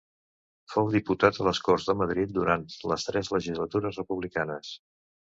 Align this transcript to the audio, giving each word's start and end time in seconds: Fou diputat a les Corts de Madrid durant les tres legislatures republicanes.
Fou 0.75 0.87
diputat 0.93 1.35
a 1.35 1.43
les 1.47 1.59
Corts 1.67 1.85
de 1.89 1.95
Madrid 1.99 2.33
durant 2.37 2.63
les 2.91 3.05
tres 3.09 3.29
legislatures 3.35 3.99
republicanes. 4.01 4.73